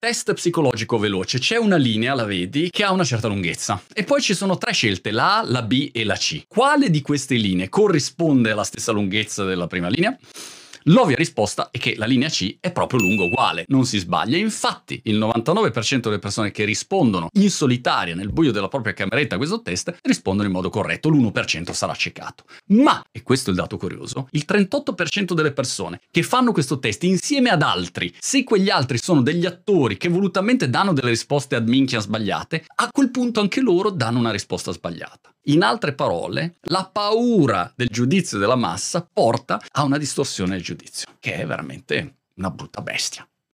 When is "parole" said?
35.94-36.56